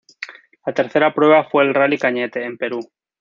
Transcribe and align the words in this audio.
La 0.65 0.73
tercera 0.73 1.13
prueba 1.13 1.43
fue 1.47 1.61
el 1.63 1.75
Rally 1.75 1.99
Cañete, 1.99 2.43
en 2.43 2.57
Perú. 2.57 2.79